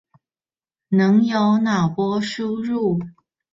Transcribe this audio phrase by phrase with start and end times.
[0.89, 2.99] 能有腦波輸入